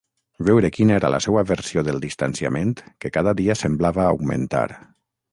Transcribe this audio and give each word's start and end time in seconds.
Veure 0.45 0.69
quina 0.75 0.93
era 0.99 1.09
la 1.15 1.17
seua 1.25 1.43
versió 1.49 1.83
del 1.89 2.01
distanciament 2.05 2.71
que 3.05 3.11
cada 3.19 3.35
dia 3.41 3.57
semblava 3.61 4.07
augmentar. 4.15 4.63